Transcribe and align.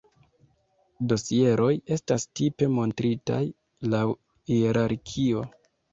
Dosieroj 1.11 1.69
estas 1.97 2.25
tipe 2.39 2.69
montritaj 2.79 3.41
laŭ 3.93 4.05
hierarkio. 4.55 5.45